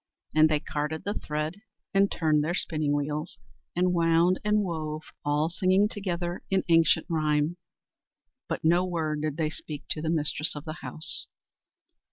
And 0.33 0.49
they 0.49 0.59
carded 0.59 1.03
the 1.03 1.13
thread, 1.13 1.61
and 1.93 2.11
turned 2.11 2.43
their 2.43 2.55
spinning 2.55 2.95
wheels, 2.95 3.37
and 3.75 3.93
wound 3.93 4.39
and 4.43 4.63
wove, 4.63 5.03
all 5.23 5.47
singing 5.47 5.87
together 5.87 6.41
an 6.49 6.63
ancient 6.69 7.05
rhyme, 7.07 7.57
but 8.49 8.65
no 8.65 8.83
word 8.83 9.21
did 9.21 9.37
they 9.37 9.51
speak 9.51 9.83
to 9.91 10.01
the 10.01 10.09
mistress 10.09 10.55
of 10.55 10.65
the 10.65 10.77
house. 10.81 11.27